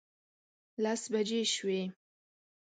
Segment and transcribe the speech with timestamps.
[0.83, 1.81] لس بجې شوې.